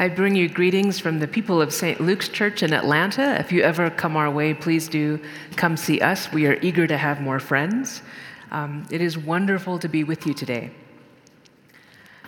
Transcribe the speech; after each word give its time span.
I 0.00 0.06
bring 0.08 0.36
you 0.36 0.48
greetings 0.48 1.00
from 1.00 1.18
the 1.18 1.26
people 1.26 1.60
of 1.60 1.72
St. 1.72 2.00
Luke's 2.00 2.28
Church 2.28 2.62
in 2.62 2.72
Atlanta. 2.72 3.36
If 3.40 3.50
you 3.50 3.62
ever 3.62 3.90
come 3.90 4.16
our 4.16 4.30
way, 4.30 4.54
please 4.54 4.86
do 4.86 5.18
come 5.56 5.76
see 5.76 6.00
us. 6.00 6.32
We 6.32 6.46
are 6.46 6.56
eager 6.62 6.86
to 6.86 6.96
have 6.96 7.20
more 7.20 7.40
friends. 7.40 8.02
Um, 8.52 8.86
it 8.92 9.00
is 9.00 9.18
wonderful 9.18 9.80
to 9.80 9.88
be 9.88 10.04
with 10.04 10.24
you 10.24 10.34
today. 10.34 10.70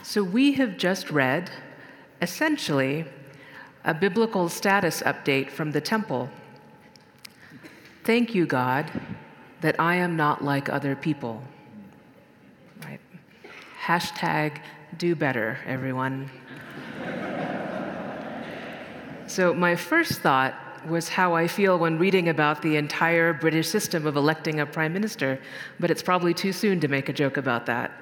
So, 0.02 0.24
we 0.24 0.54
have 0.54 0.78
just 0.78 1.12
read 1.12 1.48
essentially 2.20 3.04
a 3.84 3.94
biblical 3.94 4.48
status 4.48 5.00
update 5.02 5.48
from 5.48 5.70
the 5.70 5.80
temple. 5.80 6.28
Thank 8.02 8.34
you, 8.34 8.46
God, 8.46 8.90
that 9.60 9.78
I 9.78 9.94
am 9.94 10.16
not 10.16 10.42
like 10.42 10.68
other 10.68 10.96
people. 10.96 11.40
Right? 12.84 13.00
Hashtag 13.80 14.58
do 14.98 15.14
better, 15.14 15.60
everyone. 15.66 16.30
So, 19.30 19.54
my 19.54 19.76
first 19.76 20.22
thought 20.22 20.56
was 20.88 21.08
how 21.08 21.36
I 21.36 21.46
feel 21.46 21.78
when 21.78 22.00
reading 22.00 22.30
about 22.30 22.62
the 22.62 22.74
entire 22.74 23.32
British 23.32 23.68
system 23.68 24.04
of 24.04 24.16
electing 24.16 24.58
a 24.58 24.66
prime 24.66 24.92
minister, 24.92 25.38
but 25.78 25.88
it's 25.88 26.02
probably 26.02 26.34
too 26.34 26.52
soon 26.52 26.80
to 26.80 26.88
make 26.88 27.08
a 27.08 27.12
joke 27.12 27.36
about 27.36 27.64
that. 27.66 27.92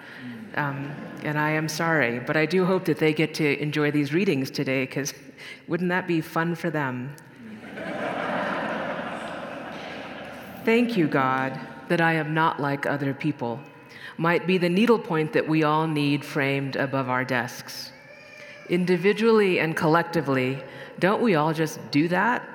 Um, 0.55 0.91
and 1.25 1.39
I 1.39 1.51
am 1.51 1.69
sorry, 1.69 2.19
but 2.19 2.39
I 2.39 2.47
do 2.47 2.65
hope 2.65 2.87
that 2.87 2.97
they 2.97 3.13
get 3.13 3.35
to 3.35 3.61
enjoy 3.61 3.91
these 3.91 4.15
readings 4.15 4.51
today, 4.51 4.87
because 4.87 5.13
wouldn't 5.67 5.91
that 5.91 6.07
be 6.07 6.23
fun 6.23 6.55
for 6.55 6.71
them? 6.71 7.15
Thank 10.65 10.97
you, 10.97 11.09
God, 11.09 11.61
that 11.89 12.01
I 12.01 12.15
am 12.15 12.33
not 12.33 12.59
like 12.59 12.87
other 12.87 13.13
people, 13.13 13.61
might 14.17 14.47
be 14.47 14.57
the 14.57 14.71
needlepoint 14.71 15.35
that 15.35 15.47
we 15.47 15.63
all 15.63 15.87
need 15.87 16.25
framed 16.25 16.77
above 16.77 17.11
our 17.11 17.23
desks. 17.23 17.93
Individually 18.69 19.61
and 19.61 19.77
collectively, 19.77 20.63
don't 20.99 21.23
we 21.23 21.35
all 21.35 21.55
just 21.55 21.79
do 21.91 22.09
that? 22.09 22.47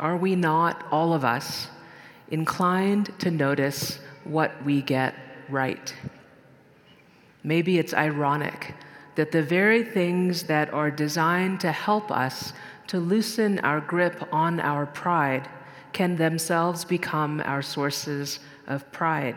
Are 0.00 0.16
we 0.16 0.36
not, 0.36 0.84
all 0.90 1.12
of 1.12 1.24
us, 1.24 1.68
inclined 2.30 3.18
to 3.20 3.30
notice 3.30 3.98
what 4.24 4.64
we 4.64 4.82
get 4.82 5.14
right? 5.48 5.94
Maybe 7.42 7.78
it's 7.78 7.94
ironic 7.94 8.74
that 9.14 9.32
the 9.32 9.42
very 9.42 9.82
things 9.82 10.44
that 10.44 10.72
are 10.72 10.90
designed 10.90 11.60
to 11.60 11.72
help 11.72 12.10
us 12.10 12.52
to 12.88 12.98
loosen 12.98 13.58
our 13.60 13.80
grip 13.80 14.28
on 14.32 14.60
our 14.60 14.86
pride 14.86 15.48
can 15.92 16.16
themselves 16.16 16.84
become 16.84 17.40
our 17.44 17.62
sources 17.62 18.40
of 18.66 18.90
pride. 18.92 19.36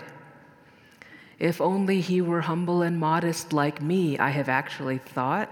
If 1.40 1.60
only 1.60 2.02
he 2.02 2.22
were 2.22 2.42
humble 2.42 2.82
and 2.84 3.00
modest 3.00 3.54
like 3.54 3.82
me, 3.82 4.20
I 4.20 4.30
have 4.30 4.50
actually 4.50 5.00
thought 5.00 5.50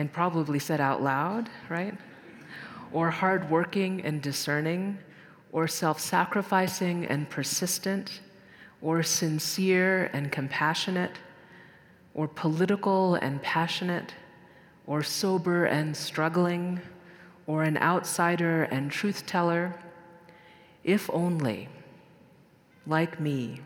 and 0.00 0.10
probably 0.10 0.58
said 0.58 0.80
out 0.80 1.02
loud, 1.02 1.50
right? 1.68 1.94
Or 2.90 3.10
hardworking 3.10 4.00
and 4.02 4.22
discerning, 4.22 4.96
or 5.52 5.68
self 5.68 6.00
sacrificing 6.00 7.04
and 7.04 7.28
persistent, 7.28 8.20
or 8.80 9.02
sincere 9.02 10.08
and 10.14 10.32
compassionate, 10.32 11.18
or 12.14 12.26
political 12.26 13.16
and 13.16 13.42
passionate, 13.42 14.14
or 14.86 15.02
sober 15.02 15.66
and 15.66 15.94
struggling, 15.94 16.80
or 17.46 17.62
an 17.62 17.76
outsider 17.76 18.62
and 18.64 18.90
truth 18.90 19.26
teller. 19.26 19.78
If 20.82 21.10
only, 21.12 21.68
like 22.86 23.20
me, 23.20 23.60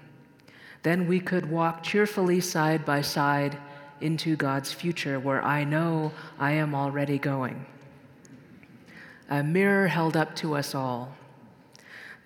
then 0.83 1.07
we 1.07 1.21
could 1.21 1.49
walk 1.49 1.85
cheerfully 1.85 2.41
side 2.41 2.85
by 2.85 3.03
side 3.03 3.57
into 4.05 4.37
God's 4.37 4.71
future 4.71 5.19
where 5.19 5.43
I 5.43 5.65
know 5.65 6.13
I 6.39 6.53
am 6.53 6.75
already 6.75 7.19
going. 7.19 7.65
A 9.31 9.43
mirror 9.43 9.89
held 9.89 10.15
up 10.15 10.37
to 10.37 10.55
us 10.55 10.75
all, 10.75 11.17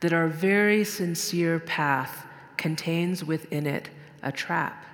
that 0.00 0.12
our 0.12 0.26
very 0.26 0.82
sincere 0.82 1.60
path 1.60 2.26
contains 2.56 3.24
within 3.24 3.64
it 3.64 3.90
a 4.24 4.32
trap 4.32 4.84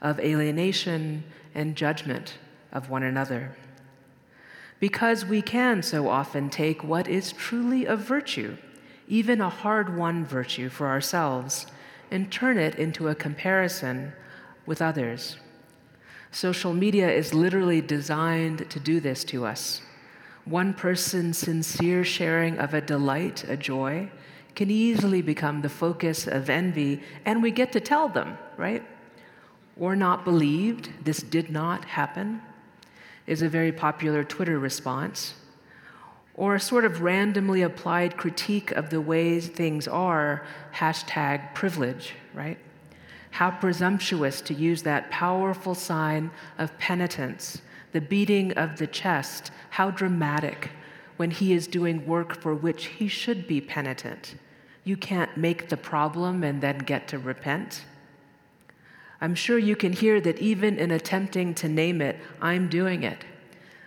of 0.00 0.18
alienation 0.18 1.24
and 1.54 1.76
judgment 1.76 2.38
of 2.72 2.88
one 2.88 3.02
another. 3.02 3.54
Because 4.80 5.26
we 5.26 5.42
can 5.42 5.82
so 5.82 6.08
often 6.08 6.48
take 6.48 6.82
what 6.82 7.06
is 7.06 7.32
truly 7.32 7.84
a 7.84 7.96
virtue, 7.96 8.56
even 9.06 9.42
a 9.42 9.50
hard 9.50 9.94
won 9.94 10.24
virtue 10.24 10.70
for 10.70 10.86
ourselves, 10.86 11.66
and 12.10 12.32
turn 12.32 12.56
it 12.56 12.76
into 12.76 13.08
a 13.08 13.14
comparison 13.14 14.12
with 14.64 14.80
others. 14.80 15.36
Social 16.30 16.72
media 16.72 17.10
is 17.10 17.34
literally 17.34 17.80
designed 17.80 18.70
to 18.70 18.78
do 18.78 19.00
this 19.00 19.24
to 19.24 19.46
us. 19.46 19.80
One 20.44 20.74
person's 20.74 21.38
sincere 21.38 22.04
sharing 22.04 22.58
of 22.58 22.74
a 22.74 22.80
delight, 22.80 23.44
a 23.48 23.56
joy, 23.56 24.10
can 24.54 24.70
easily 24.70 25.22
become 25.22 25.62
the 25.62 25.68
focus 25.68 26.26
of 26.26 26.50
envy, 26.50 27.02
and 27.24 27.42
we 27.42 27.50
get 27.50 27.72
to 27.72 27.80
tell 27.80 28.08
them, 28.08 28.36
right? 28.56 28.82
Or 29.78 29.94
not 29.94 30.24
believed, 30.24 30.90
this 31.04 31.18
did 31.18 31.50
not 31.50 31.84
happen, 31.84 32.42
is 33.26 33.42
a 33.42 33.48
very 33.48 33.72
popular 33.72 34.24
Twitter 34.24 34.58
response. 34.58 35.34
Or 36.34 36.54
a 36.54 36.60
sort 36.60 36.84
of 36.84 37.02
randomly 37.02 37.62
applied 37.62 38.16
critique 38.16 38.70
of 38.72 38.90
the 38.90 39.00
ways 39.00 39.48
things 39.48 39.86
are, 39.86 40.44
hashtag 40.74 41.54
privilege, 41.54 42.14
right? 42.34 42.58
How 43.30 43.50
presumptuous 43.50 44.40
to 44.42 44.54
use 44.54 44.82
that 44.82 45.10
powerful 45.10 45.74
sign 45.74 46.30
of 46.58 46.76
penitence, 46.78 47.62
the 47.92 48.00
beating 48.00 48.52
of 48.52 48.78
the 48.78 48.86
chest. 48.86 49.50
How 49.70 49.90
dramatic 49.90 50.70
when 51.16 51.30
he 51.30 51.52
is 51.52 51.66
doing 51.66 52.06
work 52.06 52.40
for 52.40 52.54
which 52.54 52.86
he 52.86 53.08
should 53.08 53.46
be 53.46 53.60
penitent. 53.60 54.36
You 54.84 54.96
can't 54.96 55.36
make 55.36 55.68
the 55.68 55.76
problem 55.76 56.42
and 56.42 56.60
then 56.60 56.78
get 56.78 57.08
to 57.08 57.18
repent. 57.18 57.84
I'm 59.20 59.34
sure 59.34 59.58
you 59.58 59.74
can 59.74 59.92
hear 59.92 60.20
that 60.20 60.38
even 60.38 60.78
in 60.78 60.92
attempting 60.92 61.54
to 61.56 61.68
name 61.68 62.00
it, 62.00 62.16
I'm 62.40 62.68
doing 62.68 63.02
it, 63.02 63.24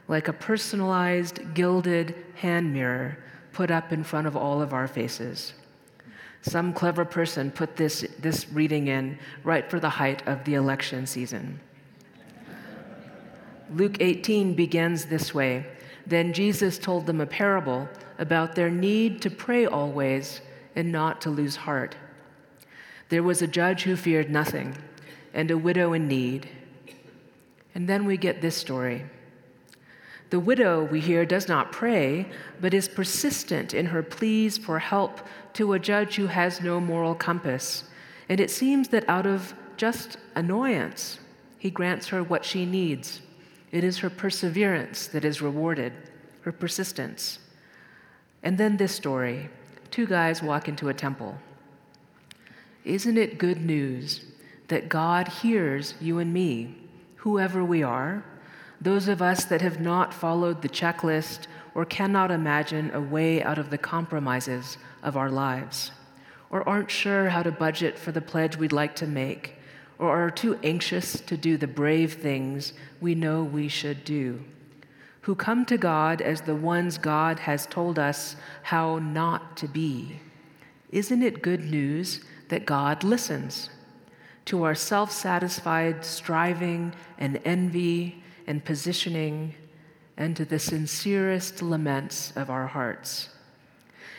like 0.07 0.27
a 0.27 0.33
personalized, 0.33 1.53
gilded 1.53 2.15
hand 2.35 2.73
mirror 2.73 3.17
put 3.53 3.71
up 3.71 3.93
in 3.93 4.03
front 4.03 4.27
of 4.27 4.35
all 4.35 4.61
of 4.61 4.73
our 4.73 4.87
faces. 4.87 5.53
Some 6.41 6.73
clever 6.73 7.05
person 7.05 7.51
put 7.51 7.75
this, 7.75 8.05
this 8.19 8.49
reading 8.51 8.87
in 8.87 9.19
right 9.43 9.69
for 9.69 9.79
the 9.79 9.89
height 9.89 10.27
of 10.27 10.43
the 10.43 10.55
election 10.55 11.05
season. 11.05 11.59
Luke 13.73 13.97
18 13.99 14.53
begins 14.53 15.05
this 15.05 15.33
way 15.33 15.65
Then 16.05 16.33
Jesus 16.33 16.77
told 16.77 17.05
them 17.05 17.21
a 17.21 17.25
parable 17.25 17.87
about 18.17 18.55
their 18.55 18.69
need 18.69 19.21
to 19.21 19.29
pray 19.29 19.65
always 19.65 20.41
and 20.75 20.91
not 20.91 21.21
to 21.21 21.29
lose 21.29 21.55
heart. 21.55 21.95
There 23.09 23.23
was 23.23 23.41
a 23.41 23.47
judge 23.47 23.83
who 23.83 23.95
feared 23.95 24.29
nothing 24.29 24.75
and 25.33 25.51
a 25.51 25.57
widow 25.57 25.93
in 25.93 26.07
need. 26.07 26.49
And 27.75 27.87
then 27.87 28.05
we 28.05 28.17
get 28.17 28.41
this 28.41 28.55
story. 28.55 29.05
The 30.31 30.39
widow, 30.39 30.85
we 30.85 31.01
hear, 31.01 31.25
does 31.25 31.49
not 31.49 31.73
pray, 31.73 32.25
but 32.61 32.73
is 32.73 32.87
persistent 32.87 33.73
in 33.73 33.87
her 33.87 34.01
pleas 34.01 34.57
for 34.57 34.79
help 34.79 35.19
to 35.53 35.73
a 35.73 35.79
judge 35.79 36.15
who 36.15 36.27
has 36.27 36.61
no 36.61 36.79
moral 36.79 37.13
compass. 37.15 37.83
And 38.29 38.39
it 38.39 38.49
seems 38.49 38.87
that 38.89 39.03
out 39.09 39.25
of 39.25 39.53
just 39.75 40.15
annoyance, 40.33 41.19
he 41.59 41.69
grants 41.69 42.07
her 42.07 42.23
what 42.23 42.45
she 42.45 42.65
needs. 42.65 43.21
It 43.73 43.83
is 43.83 43.97
her 43.97 44.09
perseverance 44.09 45.05
that 45.07 45.25
is 45.25 45.41
rewarded, 45.41 45.91
her 46.43 46.53
persistence. 46.53 47.39
And 48.41 48.57
then 48.57 48.77
this 48.77 48.95
story 48.95 49.49
two 49.91 50.07
guys 50.07 50.41
walk 50.41 50.69
into 50.69 50.87
a 50.87 50.93
temple. 50.93 51.37
Isn't 52.85 53.17
it 53.17 53.37
good 53.37 53.59
news 53.59 54.23
that 54.69 54.87
God 54.87 55.27
hears 55.27 55.93
you 55.99 56.19
and 56.19 56.31
me, 56.31 56.77
whoever 57.17 57.65
we 57.65 57.83
are? 57.83 58.23
Those 58.81 59.07
of 59.07 59.21
us 59.21 59.45
that 59.45 59.61
have 59.61 59.79
not 59.79 60.11
followed 60.11 60.63
the 60.63 60.69
checklist 60.69 61.45
or 61.75 61.85
cannot 61.85 62.31
imagine 62.31 62.89
a 62.91 62.99
way 62.99 63.43
out 63.43 63.59
of 63.59 63.69
the 63.69 63.77
compromises 63.77 64.77
of 65.03 65.15
our 65.15 65.29
lives, 65.29 65.91
or 66.49 66.67
aren't 66.67 66.89
sure 66.89 67.29
how 67.29 67.43
to 67.43 67.51
budget 67.51 67.97
for 67.97 68.11
the 68.11 68.21
pledge 68.21 68.57
we'd 68.57 68.71
like 68.71 68.95
to 68.95 69.07
make, 69.07 69.55
or 69.99 70.09
are 70.09 70.31
too 70.31 70.59
anxious 70.63 71.21
to 71.21 71.37
do 71.37 71.57
the 71.57 71.67
brave 71.67 72.13
things 72.15 72.73
we 72.99 73.13
know 73.13 73.43
we 73.43 73.67
should 73.67 74.03
do, 74.03 74.43
who 75.21 75.35
come 75.35 75.63
to 75.65 75.77
God 75.77 76.19
as 76.19 76.41
the 76.41 76.55
ones 76.55 76.97
God 76.97 77.39
has 77.39 77.67
told 77.67 77.99
us 77.99 78.35
how 78.63 78.97
not 78.97 79.55
to 79.57 79.67
be. 79.67 80.19
Isn't 80.91 81.21
it 81.21 81.43
good 81.43 81.69
news 81.69 82.21
that 82.49 82.65
God 82.65 83.03
listens 83.03 83.69
to 84.45 84.63
our 84.63 84.75
self 84.75 85.11
satisfied 85.11 86.03
striving 86.03 86.93
and 87.19 87.39
envy 87.45 88.21
and 88.51 88.65
positioning 88.65 89.55
and 90.17 90.35
to 90.35 90.43
the 90.43 90.59
sincerest 90.59 91.61
laments 91.61 92.33
of 92.35 92.49
our 92.49 92.67
hearts. 92.67 93.29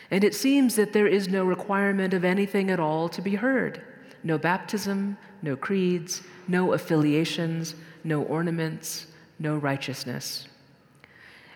And 0.09 0.23
it 0.23 0.33
seems 0.33 0.75
that 0.75 0.91
there 0.91 1.05
is 1.05 1.27
no 1.27 1.45
requirement 1.45 2.15
of 2.15 2.25
anything 2.25 2.71
at 2.71 2.79
all 2.79 3.07
to 3.09 3.21
be 3.21 3.35
heard, 3.35 3.83
no 4.23 4.39
baptism, 4.39 5.19
no 5.43 5.55
creeds, 5.55 6.23
no 6.47 6.73
affiliations, 6.73 7.75
no 8.03 8.23
ornaments, 8.23 9.05
no 9.37 9.55
righteousness. 9.55 10.47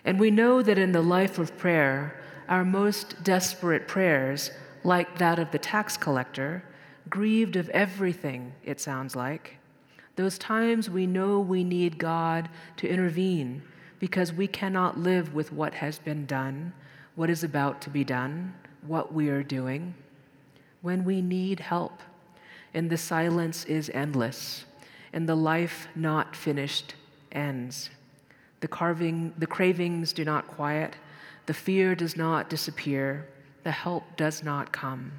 And 0.04 0.20
we 0.20 0.30
know 0.30 0.62
that 0.62 0.78
in 0.78 0.92
the 0.92 1.02
life 1.02 1.40
of 1.40 1.58
prayer, 1.58 2.22
our 2.48 2.64
most 2.64 3.24
desperate 3.24 3.88
prayers, 3.88 4.52
like 4.84 5.18
that 5.18 5.40
of 5.40 5.50
the 5.50 5.58
tax 5.58 5.96
collector, 5.96 6.62
grieved 7.10 7.56
of 7.56 7.68
everything, 7.70 8.52
it 8.62 8.78
sounds 8.78 9.16
like. 9.16 9.57
Those 10.18 10.36
times 10.36 10.90
we 10.90 11.06
know 11.06 11.38
we 11.38 11.62
need 11.62 11.96
God 11.96 12.48
to 12.78 12.88
intervene 12.88 13.62
because 14.00 14.32
we 14.32 14.48
cannot 14.48 14.98
live 14.98 15.32
with 15.32 15.52
what 15.52 15.74
has 15.74 16.00
been 16.00 16.26
done, 16.26 16.72
what 17.14 17.30
is 17.30 17.44
about 17.44 17.80
to 17.82 17.88
be 17.88 18.02
done, 18.02 18.52
what 18.84 19.14
we 19.14 19.28
are 19.28 19.44
doing. 19.44 19.94
When 20.82 21.04
we 21.04 21.22
need 21.22 21.60
help, 21.60 22.02
and 22.74 22.90
the 22.90 22.96
silence 22.98 23.64
is 23.66 23.92
endless, 23.94 24.64
and 25.12 25.28
the 25.28 25.36
life 25.36 25.86
not 25.94 26.34
finished 26.34 26.96
ends. 27.30 27.88
The 28.58 28.66
carving, 28.66 29.34
the 29.38 29.46
cravings 29.46 30.12
do 30.12 30.24
not 30.24 30.48
quiet, 30.48 30.96
the 31.46 31.54
fear 31.54 31.94
does 31.94 32.16
not 32.16 32.50
disappear, 32.50 33.28
the 33.62 33.70
help 33.70 34.16
does 34.16 34.42
not 34.42 34.72
come. 34.72 35.12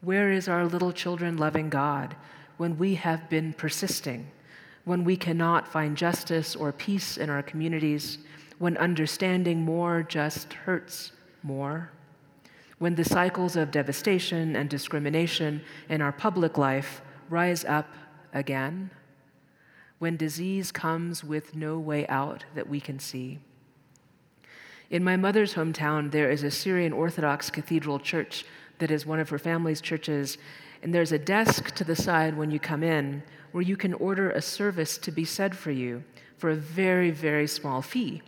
Where 0.00 0.32
is 0.32 0.48
our 0.48 0.64
little 0.64 0.92
children 0.92 1.36
loving 1.36 1.68
God 1.68 2.16
when 2.58 2.76
we 2.76 2.94
have 2.96 3.28
been 3.30 3.52
persisting, 3.54 4.30
when 4.84 5.04
we 5.04 5.16
cannot 5.16 5.66
find 5.66 5.96
justice 5.96 6.54
or 6.54 6.72
peace 6.72 7.16
in 7.16 7.30
our 7.30 7.42
communities, 7.42 8.18
when 8.58 8.76
understanding 8.76 9.62
more 9.62 10.02
just 10.02 10.52
hurts 10.52 11.12
more? 11.42 11.90
When 12.78 12.94
the 12.94 13.04
cycles 13.04 13.56
of 13.56 13.70
devastation 13.70 14.54
and 14.54 14.68
discrimination 14.68 15.62
in 15.88 16.02
our 16.02 16.12
public 16.12 16.58
life 16.58 17.00
rise 17.30 17.64
up 17.64 17.88
again? 18.32 18.90
When 19.98 20.16
disease 20.16 20.70
comes 20.70 21.24
with 21.24 21.56
no 21.56 21.78
way 21.78 22.06
out 22.06 22.44
that 22.54 22.68
we 22.68 22.80
can 22.80 22.98
see? 22.98 23.40
In 24.90 25.04
my 25.04 25.16
mother's 25.16 25.54
hometown, 25.54 26.10
there 26.10 26.30
is 26.30 26.42
a 26.42 26.50
Syrian 26.50 26.92
Orthodox 26.92 27.50
cathedral 27.50 27.98
church 27.98 28.44
that 28.78 28.90
is 28.90 29.04
one 29.04 29.20
of 29.20 29.28
her 29.28 29.38
family's 29.38 29.80
churches. 29.80 30.38
And 30.82 30.94
there's 30.94 31.12
a 31.12 31.18
desk 31.18 31.74
to 31.76 31.84
the 31.84 31.96
side 31.96 32.36
when 32.36 32.50
you 32.50 32.60
come 32.60 32.82
in 32.82 33.22
where 33.52 33.62
you 33.62 33.76
can 33.76 33.94
order 33.94 34.30
a 34.30 34.42
service 34.42 34.98
to 34.98 35.10
be 35.10 35.24
said 35.24 35.56
for 35.56 35.70
you 35.70 36.04
for 36.36 36.50
a 36.50 36.56
very, 36.56 37.10
very 37.10 37.46
small 37.46 37.82
fee. 37.82 38.22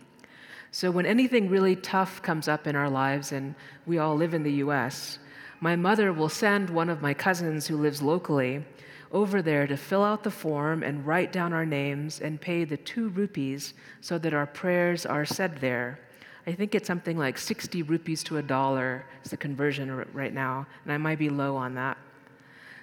So 0.71 0.89
when 0.89 1.05
anything 1.05 1.49
really 1.49 1.75
tough 1.75 2.21
comes 2.21 2.47
up 2.47 2.65
in 2.65 2.75
our 2.75 2.89
lives, 2.89 3.31
and 3.31 3.55
we 3.85 3.97
all 3.97 4.15
live 4.15 4.33
in 4.33 4.43
the 4.43 4.53
US, 4.53 5.19
my 5.59 5.75
mother 5.75 6.11
will 6.11 6.29
send 6.29 6.69
one 6.69 6.89
of 6.89 7.01
my 7.01 7.13
cousins 7.13 7.67
who 7.67 7.77
lives 7.77 8.01
locally 8.01 8.65
over 9.11 9.41
there 9.41 9.67
to 9.67 9.75
fill 9.75 10.03
out 10.03 10.23
the 10.23 10.31
form 10.31 10.83
and 10.83 11.05
write 11.05 11.31
down 11.31 11.53
our 11.53 11.65
names 11.65 12.21
and 12.21 12.39
pay 12.39 12.63
the 12.63 12.77
two 12.77 13.09
rupees 13.09 13.73
so 13.99 14.17
that 14.17 14.33
our 14.33 14.47
prayers 14.47 15.05
are 15.05 15.25
said 15.25 15.57
there. 15.57 15.99
I 16.47 16.53
think 16.53 16.73
it's 16.73 16.87
something 16.87 17.17
like 17.17 17.37
60 17.37 17.83
rupees 17.83 18.23
to 18.23 18.37
a 18.37 18.41
dollar 18.41 19.05
is 19.23 19.31
the 19.31 19.37
conversion 19.37 19.93
right 20.13 20.33
now, 20.33 20.65
and 20.83 20.93
I 20.93 20.97
might 20.97 21.19
be 21.19 21.29
low 21.29 21.55
on 21.55 21.75
that. 21.75 21.97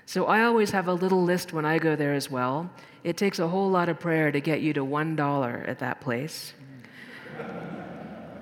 So 0.09 0.25
I 0.25 0.45
always 0.45 0.71
have 0.71 0.89
a 0.89 0.95
little 0.95 1.23
list 1.23 1.53
when 1.53 1.67
I 1.67 1.79
go 1.79 1.95
there 1.95 2.15
as 2.15 2.31
well. 2.31 2.71
It 3.05 3.19
takes 3.19 3.41
a 3.41 3.47
whole 3.47 3.69
lot 3.69 3.91
of 3.91 4.01
prayer 4.01 4.33
to 4.33 4.41
get 4.41 4.63
you 4.63 4.73
to 4.73 4.81
$1 4.81 5.69
at 5.69 5.81
that 5.81 6.01
place. 6.01 6.55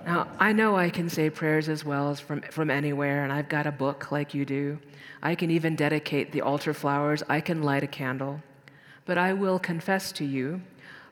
Now, 0.06 0.28
I 0.38 0.52
know 0.52 0.76
I 0.76 0.90
can 0.90 1.08
say 1.08 1.28
prayers 1.28 1.68
as 1.68 1.84
well 1.84 2.08
as 2.10 2.20
from, 2.20 2.42
from 2.42 2.70
anywhere, 2.70 3.24
and 3.24 3.32
I've 3.32 3.48
got 3.48 3.66
a 3.66 3.72
book 3.72 4.12
like 4.12 4.32
you 4.32 4.44
do. 4.44 4.78
I 5.24 5.34
can 5.34 5.50
even 5.50 5.74
dedicate 5.74 6.30
the 6.30 6.40
altar 6.40 6.72
flowers. 6.72 7.24
I 7.28 7.40
can 7.40 7.64
light 7.64 7.82
a 7.82 7.88
candle. 7.88 8.40
But 9.04 9.18
I 9.18 9.32
will 9.32 9.58
confess 9.58 10.12
to 10.12 10.24
you, 10.24 10.62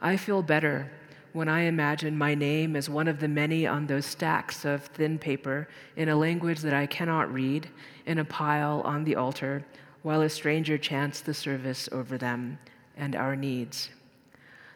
I 0.01 0.17
feel 0.17 0.41
better 0.41 0.89
when 1.33 1.49
I 1.49 1.63
imagine 1.63 2.17
my 2.17 2.37
name 2.37 2.77
as 2.77 2.89
one 2.89 3.09
of 3.09 3.19
the 3.19 3.27
many 3.27 3.67
on 3.67 3.89
those 3.89 4.07
stacks 4.07 4.65
of 4.65 4.85
thin 4.85 5.19
paper 5.19 5.67
in 5.97 6.09
a 6.11 6.15
language 6.15 6.61
that 6.61 6.75
I 6.75 6.87
cannot 6.87 7.35
read 7.35 7.69
in 8.07 8.21
a 8.21 8.25
pile 8.25 8.83
on 8.83 9.03
the 9.03 9.17
altar 9.17 9.65
while 10.05 10.23
a 10.23 10.29
stranger 10.29 10.79
chants 10.79 11.21
the 11.21 11.35
service 11.35 11.89
over 11.91 12.17
them 12.17 12.57
and 12.97 13.17
our 13.17 13.35
needs. 13.35 13.89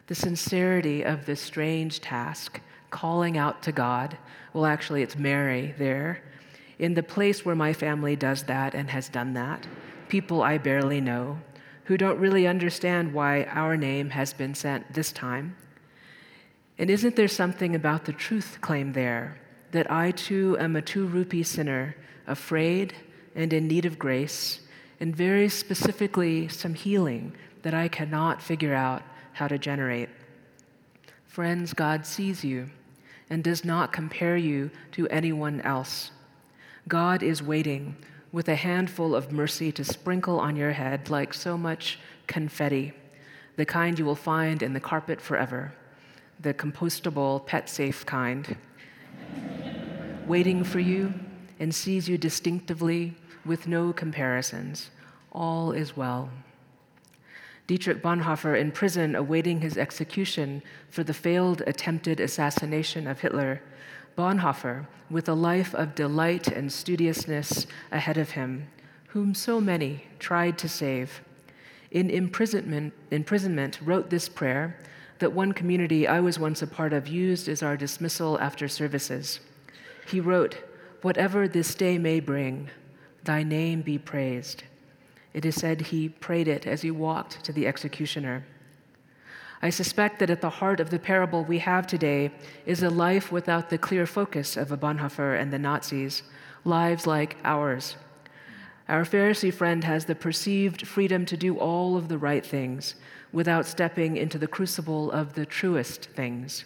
The 0.07 0.15
sincerity 0.15 1.03
of 1.03 1.25
this 1.25 1.39
strange 1.39 2.01
task, 2.01 2.59
calling 2.89 3.37
out 3.37 3.63
to 3.63 3.71
God, 3.71 4.17
well, 4.51 4.65
actually, 4.65 5.01
it's 5.01 5.15
Mary 5.15 5.73
there, 5.77 6.21
in 6.77 6.95
the 6.95 7.03
place 7.03 7.45
where 7.45 7.55
my 7.55 7.71
family 7.71 8.17
does 8.17 8.43
that 8.43 8.75
and 8.75 8.89
has 8.89 9.07
done 9.07 9.33
that, 9.35 9.65
people 10.09 10.41
I 10.41 10.57
barely 10.57 10.99
know, 10.99 11.39
who 11.85 11.95
don't 11.95 12.19
really 12.19 12.45
understand 12.45 13.13
why 13.13 13.45
our 13.45 13.77
name 13.77 14.09
has 14.09 14.33
been 14.33 14.53
sent 14.53 14.93
this 14.93 15.13
time 15.13 15.55
and 16.79 16.89
isn't 16.89 17.17
there 17.17 17.27
something 17.27 17.75
about 17.75 18.05
the 18.05 18.13
truth 18.13 18.59
claim 18.61 18.93
there 18.93 19.37
that 19.71 19.91
I 19.91 20.11
too 20.11 20.57
am 20.59 20.77
a 20.77 20.81
two 20.81 21.05
rupee 21.05 21.43
sinner, 21.43 21.95
afraid 22.25 22.95
and 23.35 23.51
in 23.51 23.67
need 23.67 23.85
of 23.85 23.99
grace, 23.99 24.61
and 24.99 25.15
very 25.15 25.49
specifically 25.49 26.47
some 26.47 26.73
healing 26.73 27.33
that 27.61 27.73
I 27.73 27.87
cannot 27.87 28.41
figure 28.41 28.73
out 28.73 29.03
how 29.33 29.47
to 29.47 29.57
generate? 29.57 30.09
Friends, 31.27 31.73
God 31.73 32.05
sees 32.05 32.43
you 32.43 32.69
and 33.29 33.43
does 33.43 33.63
not 33.63 33.93
compare 33.93 34.37
you 34.37 34.71
to 34.93 35.07
anyone 35.07 35.61
else. 35.61 36.11
God 36.87 37.21
is 37.21 37.43
waiting 37.43 37.95
with 38.31 38.47
a 38.47 38.55
handful 38.55 39.15
of 39.15 39.31
mercy 39.31 39.71
to 39.71 39.83
sprinkle 39.83 40.39
on 40.39 40.55
your 40.55 40.71
head 40.71 41.09
like 41.09 41.33
so 41.33 41.57
much 41.57 41.99
confetti, 42.27 42.93
the 43.55 43.65
kind 43.65 43.97
you 43.97 44.05
will 44.05 44.15
find 44.15 44.61
in 44.61 44.73
the 44.73 44.79
carpet 44.79 45.21
forever 45.21 45.73
the 46.41 46.53
compostable, 46.53 47.45
pet 47.45 47.69
safe 47.69 48.05
kind, 48.05 48.55
waiting 50.27 50.63
for 50.63 50.79
you 50.79 51.13
and 51.59 51.73
sees 51.73 52.07
you 52.07 52.17
distinctively 52.17 53.13
with 53.45 53.67
no 53.67 53.93
comparisons. 53.93 54.89
All 55.31 55.71
is 55.71 55.95
well. 55.95 56.29
Dietrich 57.67 58.01
Bonhoeffer, 58.01 58.59
in 58.59 58.71
prison 58.71 59.15
awaiting 59.15 59.61
his 59.61 59.77
execution 59.77 60.63
for 60.89 61.03
the 61.03 61.13
failed 61.13 61.61
attempted 61.67 62.19
assassination 62.19 63.05
of 63.05 63.19
Hitler, 63.19 63.61
Bonhoeffer, 64.17 64.87
with 65.09 65.29
a 65.29 65.33
life 65.33 65.73
of 65.75 65.95
delight 65.95 66.47
and 66.47 66.71
studiousness 66.71 67.67
ahead 67.91 68.17
of 68.17 68.31
him, 68.31 68.67
whom 69.09 69.35
so 69.35 69.61
many 69.61 70.05
tried 70.17 70.57
to 70.57 70.67
save, 70.67 71.21
in 71.91 72.09
imprisonment, 72.09 72.93
imprisonment 73.09 73.79
wrote 73.81 74.09
this 74.09 74.29
prayer 74.29 74.77
that 75.17 75.33
one 75.33 75.51
community 75.51 76.07
I 76.07 76.19
was 76.19 76.39
once 76.39 76.61
a 76.61 76.67
part 76.67 76.93
of 76.93 77.07
used 77.07 77.49
as 77.49 77.63
our 77.63 77.75
dismissal 77.75 78.39
after 78.39 78.67
services. 78.67 79.39
He 80.07 80.19
wrote, 80.19 80.57
Whatever 81.01 81.47
this 81.47 81.73
day 81.75 81.97
may 81.97 82.19
bring, 82.19 82.69
thy 83.23 83.43
name 83.43 83.81
be 83.81 83.97
praised. 83.97 84.63
It 85.33 85.45
is 85.45 85.55
said 85.55 85.81
he 85.81 86.09
prayed 86.09 86.47
it 86.47 86.65
as 86.65 86.81
he 86.81 86.91
walked 86.91 87.43
to 87.43 87.53
the 87.53 87.67
executioner. 87.67 88.45
I 89.61 89.69
suspect 89.69 90.19
that 90.19 90.29
at 90.29 90.41
the 90.41 90.49
heart 90.49 90.79
of 90.79 90.89
the 90.89 90.99
parable 90.99 91.43
we 91.43 91.59
have 91.59 91.85
today 91.85 92.31
is 92.65 92.81
a 92.81 92.89
life 92.89 93.31
without 93.31 93.69
the 93.69 93.77
clear 93.77 94.05
focus 94.05 94.55
of 94.55 94.71
a 94.71 94.77
Bonhoeffer 94.77 95.39
and 95.39 95.51
the 95.51 95.59
Nazis, 95.59 96.23
lives 96.63 97.05
like 97.05 97.37
ours. 97.43 97.97
Our 98.87 99.03
Pharisee 99.03 99.53
friend 99.53 99.83
has 99.83 100.05
the 100.05 100.15
perceived 100.15 100.87
freedom 100.87 101.25
to 101.25 101.37
do 101.37 101.57
all 101.57 101.97
of 101.97 102.07
the 102.07 102.17
right 102.17 102.45
things, 102.45 102.95
without 103.31 103.67
stepping 103.67 104.17
into 104.17 104.37
the 104.37 104.47
crucible 104.47 105.11
of 105.11 105.33
the 105.33 105.45
truest 105.45 106.05
things. 106.15 106.65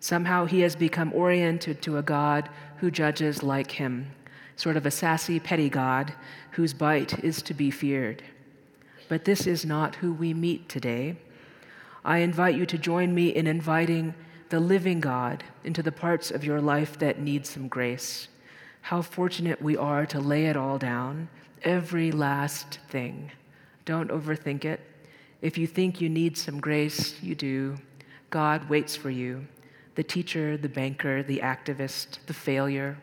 Somehow 0.00 0.46
he 0.46 0.60
has 0.60 0.74
become 0.74 1.12
oriented 1.12 1.80
to 1.82 1.98
a 1.98 2.02
God 2.02 2.48
who 2.78 2.90
judges 2.90 3.42
like 3.42 3.70
him, 3.70 4.10
sort 4.56 4.76
of 4.76 4.86
a 4.86 4.90
sassy, 4.90 5.40
petty 5.40 5.68
God 5.68 6.12
whose 6.52 6.74
bite 6.74 7.22
is 7.24 7.42
to 7.42 7.54
be 7.54 7.70
feared. 7.70 8.22
But 9.08 9.24
this 9.24 9.46
is 9.46 9.64
not 9.64 9.96
who 9.96 10.12
we 10.12 10.34
meet 10.34 10.68
today. 10.68 11.16
I 12.04 12.18
invite 12.18 12.56
you 12.56 12.66
to 12.66 12.78
join 12.78 13.14
me 13.14 13.28
in 13.28 13.46
inviting 13.46 14.14
the 14.48 14.60
living 14.60 15.00
God 15.00 15.44
into 15.64 15.82
the 15.82 15.92
parts 15.92 16.30
of 16.30 16.44
your 16.44 16.60
life 16.60 16.98
that 16.98 17.20
need 17.20 17.46
some 17.46 17.68
grace. 17.68 18.28
How 18.82 19.00
fortunate 19.00 19.62
we 19.62 19.76
are 19.76 20.04
to 20.06 20.20
lay 20.20 20.46
it 20.46 20.56
all 20.56 20.78
down, 20.78 21.28
every 21.62 22.10
last 22.10 22.80
thing. 22.88 23.30
Don't 23.84 24.10
overthink 24.10 24.64
it. 24.64 24.80
If 25.40 25.56
you 25.56 25.66
think 25.66 26.00
you 26.00 26.08
need 26.08 26.36
some 26.36 26.60
grace, 26.60 27.20
you 27.22 27.34
do. 27.34 27.76
God 28.30 28.68
waits 28.68 28.96
for 28.96 29.10
you. 29.10 29.46
The 29.94 30.02
teacher, 30.02 30.56
the 30.56 30.68
banker, 30.68 31.22
the 31.22 31.38
activist, 31.38 32.18
the 32.26 32.34
failure, 32.34 32.96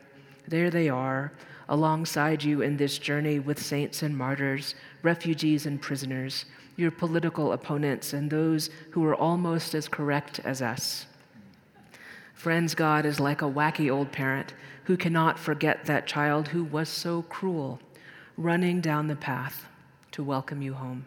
there 0.50 0.70
they 0.70 0.89
are, 0.89 1.32
alongside 1.68 2.44
you 2.44 2.62
in 2.62 2.77
this 2.77 2.98
journey 2.98 3.39
with 3.39 3.62
saints 3.62 4.01
and 4.01 4.18
martyrs, 4.18 4.75
refugees 5.03 5.65
and 5.65 5.82
prisoners, 5.82 6.46
your 6.75 6.91
political 6.91 7.51
opponents, 7.53 8.13
and 8.13 8.29
those 8.29 8.70
who 8.91 9.06
are 9.06 9.15
almost 9.15 9.75
as 9.75 9.88
correct 9.88 10.39
as 10.44 10.62
us. 10.62 11.06
Friends, 12.34 12.74
God 12.74 13.06
is 13.06 13.20
like 13.20 13.41
a 13.41 13.46
wacky 13.46 13.91
old 13.91 14.12
parent 14.12 14.53
who 14.86 14.98
cannot 14.98 15.38
forget 15.38 15.86
that 15.86 16.08
child 16.08 16.48
who 16.48 16.63
was 16.63 16.89
so 16.89 17.22
cruel, 17.24 17.79
running 18.38 18.82
down 18.82 19.08
the 19.08 19.15
path 19.15 19.65
to 20.12 20.24
welcome 20.24 20.62
you 20.62 20.74
home. 20.74 21.06